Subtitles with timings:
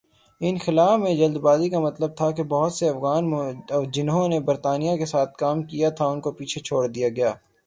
[0.41, 3.23] انخلا میں جلد بازی کا مطلب تھا کہ بہت سے افغان
[3.93, 7.33] جنہوں نے برطانیہ کے ساتھ کام کیا تھا ان کو پیچھے چھوڑ دیا گیا۔